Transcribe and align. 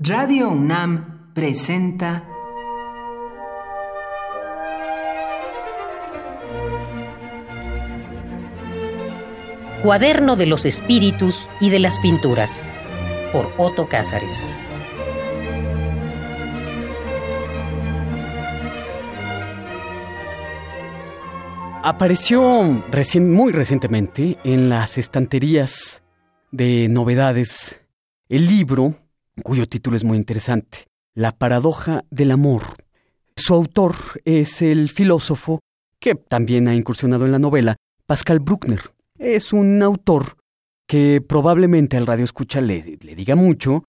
Radio 0.00 0.50
UNAM 0.50 1.34
presenta 1.34 2.24
Cuaderno 9.82 10.36
de 10.36 10.46
los 10.46 10.66
Espíritus 10.66 11.48
y 11.60 11.70
de 11.70 11.80
las 11.80 11.98
Pinturas 11.98 12.62
por 13.32 13.52
Otto 13.56 13.88
Cázares. 13.88 14.46
Apareció 21.82 22.84
recién, 22.92 23.32
muy 23.32 23.50
recientemente 23.50 24.38
en 24.44 24.68
las 24.68 24.96
estanterías 24.96 26.04
de 26.52 26.86
novedades 26.88 27.84
el 28.28 28.46
libro, 28.46 28.94
cuyo 29.42 29.66
título 29.66 29.96
es 29.96 30.04
muy 30.04 30.16
interesante, 30.16 30.86
La 31.14 31.32
paradoja 31.32 32.04
del 32.10 32.30
amor. 32.30 32.62
Su 33.36 33.54
autor 33.54 33.94
es 34.24 34.62
el 34.62 34.88
filósofo 34.88 35.60
que 36.00 36.14
también 36.14 36.68
ha 36.68 36.74
incursionado 36.74 37.24
en 37.26 37.32
la 37.32 37.38
novela, 37.38 37.76
Pascal 38.06 38.40
Bruckner. 38.40 38.80
Es 39.18 39.52
un 39.52 39.82
autor 39.82 40.36
que 40.86 41.20
probablemente 41.20 41.96
al 41.96 42.06
radio 42.06 42.24
escucha 42.24 42.60
le, 42.60 42.98
le 43.00 43.14
diga 43.14 43.36
mucho, 43.36 43.84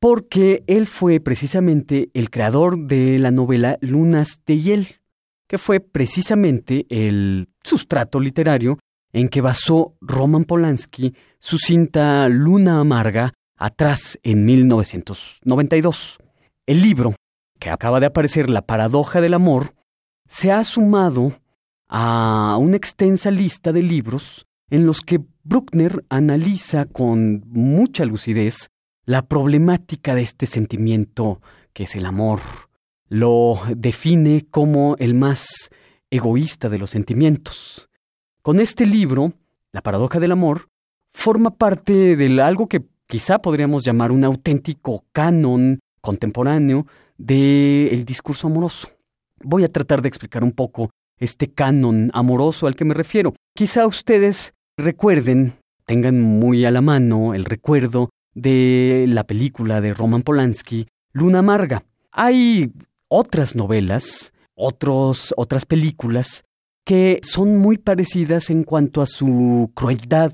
porque 0.00 0.64
él 0.66 0.86
fue 0.86 1.20
precisamente 1.20 2.10
el 2.12 2.30
creador 2.30 2.78
de 2.78 3.18
la 3.18 3.30
novela 3.30 3.78
Lunas 3.80 4.40
de 4.44 4.60
Hiel 4.60 4.86
que 5.46 5.58
fue 5.58 5.80
precisamente 5.80 6.86
el 6.88 7.48
sustrato 7.62 8.20
literario 8.20 8.78
en 9.12 9.28
que 9.28 9.40
basó 9.40 9.96
Roman 10.00 10.44
Polanski 10.44 11.14
su 11.38 11.58
cinta 11.58 12.28
Luna 12.28 12.80
Amarga 12.80 13.32
atrás 13.56 14.18
en 14.22 14.44
1992. 14.44 16.18
El 16.66 16.82
libro, 16.82 17.14
que 17.58 17.70
acaba 17.70 18.00
de 18.00 18.06
aparecer 18.06 18.50
La 18.50 18.62
paradoja 18.62 19.20
del 19.20 19.34
amor, 19.34 19.74
se 20.28 20.52
ha 20.52 20.64
sumado 20.64 21.32
a 21.88 22.56
una 22.58 22.76
extensa 22.76 23.30
lista 23.30 23.72
de 23.72 23.82
libros 23.82 24.46
en 24.70 24.86
los 24.86 25.00
que 25.00 25.20
Bruckner 25.42 26.04
analiza 26.08 26.86
con 26.86 27.44
mucha 27.46 28.04
lucidez 28.04 28.70
la 29.04 29.26
problemática 29.26 30.14
de 30.14 30.22
este 30.22 30.46
sentimiento 30.46 31.40
que 31.74 31.82
es 31.82 31.94
el 31.96 32.06
amor, 32.06 32.40
lo 33.08 33.60
define 33.76 34.46
como 34.50 34.96
el 34.98 35.14
más 35.14 35.70
egoísta 36.08 36.68
de 36.68 36.78
los 36.78 36.90
sentimientos. 36.90 37.90
Con 38.40 38.60
este 38.60 38.86
libro, 38.86 39.34
La 39.72 39.82
paradoja 39.82 40.20
del 40.20 40.32
amor, 40.32 40.68
forma 41.12 41.50
parte 41.50 42.16
de 42.16 42.40
algo 42.40 42.68
que 42.68 42.84
quizá 43.06 43.38
podríamos 43.38 43.84
llamar 43.84 44.12
un 44.12 44.24
auténtico 44.24 45.04
canon 45.12 45.80
contemporáneo 46.00 46.86
del 47.16 48.04
discurso 48.04 48.46
amoroso. 48.48 48.88
Voy 49.42 49.64
a 49.64 49.72
tratar 49.72 50.02
de 50.02 50.08
explicar 50.08 50.44
un 50.44 50.52
poco 50.52 50.90
este 51.18 51.48
canon 51.50 52.10
amoroso 52.12 52.66
al 52.66 52.76
que 52.76 52.84
me 52.84 52.94
refiero. 52.94 53.34
Quizá 53.54 53.86
ustedes 53.86 54.54
recuerden, 54.76 55.54
tengan 55.84 56.20
muy 56.20 56.64
a 56.64 56.70
la 56.70 56.80
mano 56.80 57.34
el 57.34 57.44
recuerdo 57.44 58.10
de 58.34 59.06
la 59.08 59.24
película 59.24 59.80
de 59.80 59.94
Roman 59.94 60.22
Polanski, 60.22 60.88
Luna 61.12 61.38
Amarga. 61.40 61.84
Hay 62.10 62.72
otras 63.08 63.54
novelas, 63.54 64.32
otros, 64.54 65.32
otras 65.36 65.66
películas 65.66 66.44
que 66.84 67.20
son 67.22 67.56
muy 67.58 67.78
parecidas 67.78 68.50
en 68.50 68.64
cuanto 68.64 69.00
a 69.00 69.06
su 69.06 69.70
crueldad 69.74 70.32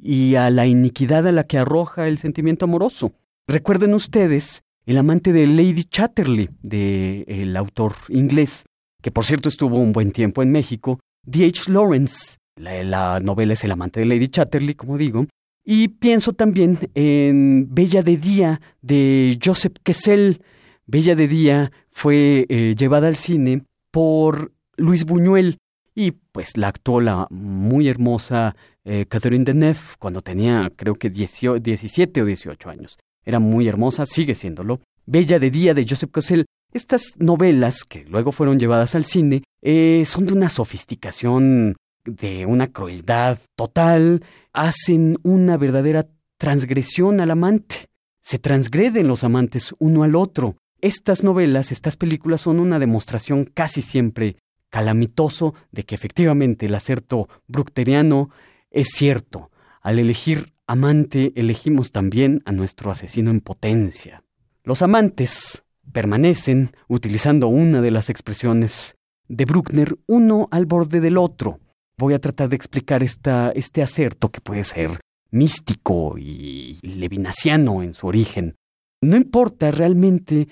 y 0.00 0.36
a 0.36 0.50
la 0.50 0.66
iniquidad 0.66 1.26
a 1.26 1.32
la 1.32 1.44
que 1.44 1.58
arroja 1.58 2.08
el 2.08 2.18
sentimiento 2.18 2.64
amoroso. 2.64 3.12
Recuerden 3.46 3.94
ustedes 3.94 4.62
El 4.86 4.98
amante 4.98 5.32
de 5.32 5.46
Lady 5.46 5.84
Chatterley, 5.84 6.48
del 6.62 7.56
autor 7.56 7.94
inglés, 8.08 8.64
que 9.02 9.10
por 9.10 9.24
cierto 9.24 9.48
estuvo 9.48 9.78
un 9.78 9.92
buen 9.92 10.12
tiempo 10.12 10.42
en 10.42 10.50
México, 10.50 10.98
D.H. 11.26 11.70
Lawrence. 11.70 12.38
La, 12.56 12.82
la 12.82 13.20
novela 13.20 13.52
es 13.52 13.64
El 13.64 13.70
amante 13.70 14.00
de 14.00 14.06
Lady 14.06 14.28
Chatterley, 14.28 14.74
como 14.74 14.96
digo. 14.96 15.26
Y 15.64 15.88
pienso 15.88 16.32
también 16.32 16.78
en 16.94 17.68
Bella 17.70 18.02
de 18.02 18.16
Día 18.16 18.60
de 18.80 19.38
Joseph 19.44 19.76
Kessel. 19.82 20.40
Bella 20.86 21.14
de 21.14 21.28
Día 21.28 21.72
fue 21.90 22.46
eh, 22.48 22.74
llevada 22.74 23.08
al 23.08 23.16
cine 23.16 23.64
por 23.90 24.52
Luis 24.76 25.04
Buñuel 25.04 25.58
y 25.98 26.12
pues 26.12 26.56
la 26.56 26.68
actuó 26.68 27.00
la 27.00 27.26
muy 27.28 27.88
hermosa 27.88 28.54
eh, 28.84 29.06
Catherine 29.08 29.44
Deneuve 29.44 29.80
cuando 29.98 30.20
tenía 30.20 30.70
creo 30.76 30.94
que 30.94 31.10
17 31.10 32.22
o 32.22 32.24
18 32.24 32.70
años. 32.70 32.98
Era 33.24 33.40
muy 33.40 33.66
hermosa, 33.66 34.06
sigue 34.06 34.36
siéndolo. 34.36 34.80
Bella 35.06 35.40
de 35.40 35.50
Día 35.50 35.74
de 35.74 35.84
Joseph 35.88 36.12
Cosell. 36.12 36.44
Estas 36.72 37.16
novelas, 37.18 37.82
que 37.82 38.04
luego 38.04 38.30
fueron 38.30 38.60
llevadas 38.60 38.94
al 38.94 39.04
cine, 39.04 39.42
eh, 39.60 40.04
son 40.06 40.26
de 40.26 40.34
una 40.34 40.50
sofisticación, 40.50 41.74
de 42.04 42.46
una 42.46 42.68
crueldad 42.68 43.38
total, 43.56 44.22
hacen 44.52 45.18
una 45.24 45.56
verdadera 45.56 46.06
transgresión 46.36 47.20
al 47.20 47.32
amante. 47.32 47.86
Se 48.22 48.38
transgreden 48.38 49.08
los 49.08 49.24
amantes 49.24 49.74
uno 49.80 50.04
al 50.04 50.14
otro, 50.14 50.54
estas 50.80 51.24
novelas, 51.24 51.72
estas 51.72 51.96
películas 51.96 52.42
son 52.42 52.60
una 52.60 52.78
demostración 52.78 53.44
casi 53.44 53.82
siempre 53.82 54.36
calamitoso 54.70 55.54
de 55.72 55.84
que 55.84 55.94
efectivamente 55.94 56.66
el 56.66 56.74
acerto 56.74 57.28
bructeriano 57.46 58.30
es 58.70 58.88
cierto. 58.88 59.50
Al 59.80 59.98
elegir 59.98 60.52
amante 60.66 61.32
elegimos 61.36 61.92
también 61.92 62.42
a 62.44 62.52
nuestro 62.52 62.90
asesino 62.90 63.30
en 63.30 63.40
potencia. 63.40 64.22
Los 64.64 64.82
amantes 64.82 65.64
permanecen, 65.92 66.70
utilizando 66.88 67.48
una 67.48 67.80
de 67.80 67.90
las 67.90 68.10
expresiones 68.10 68.96
de 69.28 69.44
Bruckner, 69.44 69.96
uno 70.06 70.48
al 70.50 70.66
borde 70.66 71.00
del 71.00 71.16
otro. 71.16 71.60
Voy 71.96 72.14
a 72.14 72.20
tratar 72.20 72.48
de 72.48 72.56
explicar 72.56 73.02
esta, 73.02 73.50
este 73.50 73.82
acerto 73.82 74.30
que 74.30 74.40
puede 74.40 74.64
ser 74.64 75.00
místico 75.30 76.16
y 76.18 76.78
levinaciano 76.82 77.82
en 77.82 77.94
su 77.94 78.06
origen. 78.06 78.56
No 79.00 79.16
importa 79.16 79.70
realmente 79.70 80.48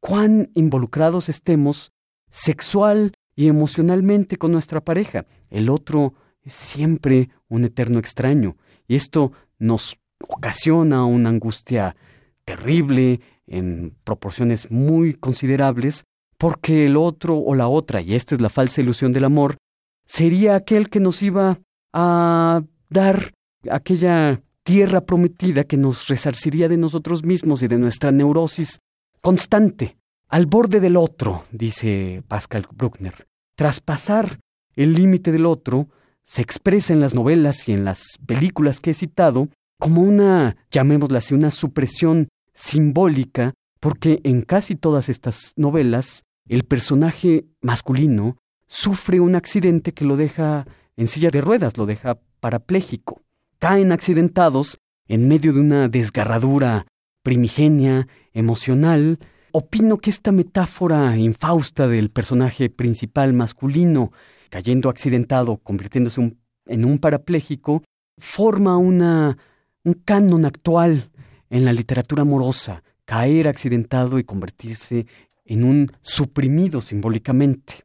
cuán 0.00 0.50
involucrados 0.54 1.28
estemos 1.28 1.92
sexual 2.30 3.12
y 3.34 3.48
emocionalmente 3.48 4.36
con 4.36 4.52
nuestra 4.52 4.80
pareja. 4.80 5.26
El 5.50 5.68
otro 5.70 6.14
es 6.42 6.54
siempre 6.54 7.30
un 7.48 7.64
eterno 7.64 7.98
extraño 7.98 8.56
y 8.86 8.96
esto 8.96 9.32
nos 9.58 9.98
ocasiona 10.28 11.04
una 11.04 11.28
angustia 11.28 11.96
terrible 12.44 13.20
en 13.46 13.94
proporciones 14.04 14.70
muy 14.70 15.14
considerables 15.14 16.04
porque 16.38 16.86
el 16.86 16.96
otro 16.96 17.38
o 17.38 17.54
la 17.54 17.68
otra, 17.68 18.00
y 18.00 18.14
esta 18.14 18.34
es 18.34 18.40
la 18.40 18.48
falsa 18.48 18.80
ilusión 18.80 19.12
del 19.12 19.24
amor, 19.24 19.58
sería 20.04 20.56
aquel 20.56 20.90
que 20.90 20.98
nos 20.98 21.22
iba 21.22 21.58
a 21.92 22.62
dar 22.88 23.32
aquella 23.70 24.42
tierra 24.64 25.02
prometida 25.02 25.64
que 25.64 25.76
nos 25.76 26.08
resarciría 26.08 26.68
de 26.68 26.76
nosotros 26.76 27.24
mismos 27.24 27.62
y 27.62 27.68
de 27.68 27.78
nuestra 27.78 28.10
neurosis 28.10 28.80
constante, 29.20 29.96
al 30.32 30.46
borde 30.46 30.80
del 30.80 30.96
otro, 30.96 31.44
dice 31.52 32.22
Pascal 32.26 32.66
Bruckner. 32.72 33.26
Traspasar 33.54 34.40
el 34.74 34.94
límite 34.94 35.30
del 35.30 35.44
otro 35.44 35.90
se 36.24 36.40
expresa 36.40 36.94
en 36.94 37.00
las 37.00 37.14
novelas 37.14 37.68
y 37.68 37.72
en 37.72 37.84
las 37.84 38.16
películas 38.26 38.80
que 38.80 38.92
he 38.92 38.94
citado 38.94 39.50
como 39.78 40.00
una, 40.00 40.56
llamémosla 40.70 41.18
así, 41.18 41.34
una 41.34 41.50
supresión 41.50 42.28
simbólica, 42.54 43.52
porque 43.78 44.20
en 44.24 44.40
casi 44.40 44.74
todas 44.74 45.10
estas 45.10 45.52
novelas 45.56 46.22
el 46.48 46.64
personaje 46.64 47.44
masculino 47.60 48.38
sufre 48.66 49.20
un 49.20 49.34
accidente 49.34 49.92
que 49.92 50.06
lo 50.06 50.16
deja 50.16 50.66
en 50.96 51.08
silla 51.08 51.28
de 51.28 51.42
ruedas, 51.42 51.76
lo 51.76 51.84
deja 51.84 52.18
parapléjico. 52.40 53.20
Caen 53.58 53.92
accidentados 53.92 54.78
en 55.08 55.28
medio 55.28 55.52
de 55.52 55.60
una 55.60 55.88
desgarradura 55.88 56.86
primigenia, 57.22 58.08
emocional, 58.32 59.18
opino 59.52 59.98
que 59.98 60.10
esta 60.10 60.32
metáfora 60.32 61.16
infausta 61.16 61.86
del 61.86 62.10
personaje 62.10 62.70
principal 62.70 63.32
masculino 63.32 64.10
cayendo 64.50 64.90
accidentado, 64.90 65.56
convirtiéndose 65.58 66.36
en 66.66 66.84
un 66.84 66.98
parapléjico, 66.98 67.82
forma 68.18 68.76
una, 68.76 69.38
un 69.84 69.94
canon 69.94 70.44
actual 70.44 71.10
en 71.48 71.64
la 71.64 71.72
literatura 71.72 72.22
amorosa, 72.22 72.82
caer 73.06 73.48
accidentado 73.48 74.18
y 74.18 74.24
convertirse 74.24 75.06
en 75.44 75.64
un 75.64 75.90
suprimido 76.02 76.80
simbólicamente. 76.80 77.84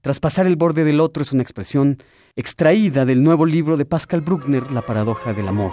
Traspasar 0.00 0.46
el 0.46 0.56
borde 0.56 0.82
del 0.82 1.00
otro 1.00 1.22
es 1.22 1.32
una 1.32 1.42
expresión 1.42 1.98
extraída 2.34 3.04
del 3.04 3.22
nuevo 3.22 3.46
libro 3.46 3.76
de 3.76 3.84
Pascal 3.84 4.22
Bruckner, 4.22 4.72
La 4.72 4.82
paradoja 4.82 5.32
del 5.32 5.48
amor. 5.48 5.72